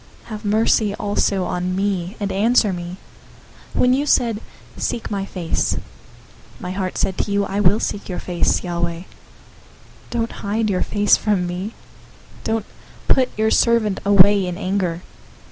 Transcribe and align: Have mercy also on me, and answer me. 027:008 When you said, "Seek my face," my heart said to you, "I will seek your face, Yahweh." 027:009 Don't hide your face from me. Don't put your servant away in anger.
Have 0.23 0.43
mercy 0.43 0.95
also 0.95 1.43
on 1.43 1.75
me, 1.75 2.17
and 2.19 2.31
answer 2.31 2.73
me. 2.73 2.97
027:008 3.75 3.79
When 3.79 3.93
you 3.93 4.07
said, 4.07 4.41
"Seek 4.75 5.11
my 5.11 5.25
face," 5.27 5.77
my 6.59 6.71
heart 6.71 6.97
said 6.97 7.19
to 7.19 7.31
you, 7.31 7.45
"I 7.45 7.59
will 7.59 7.79
seek 7.79 8.09
your 8.09 8.17
face, 8.17 8.63
Yahweh." 8.63 9.01
027:009 9.01 9.05
Don't 10.09 10.31
hide 10.31 10.71
your 10.71 10.81
face 10.81 11.17
from 11.17 11.45
me. 11.45 11.75
Don't 12.43 12.65
put 13.07 13.29
your 13.37 13.51
servant 13.51 13.99
away 14.03 14.47
in 14.47 14.57
anger. 14.57 15.03